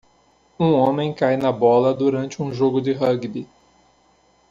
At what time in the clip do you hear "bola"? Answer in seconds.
1.51-1.93